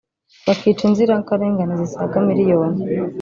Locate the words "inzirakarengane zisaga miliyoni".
0.89-2.81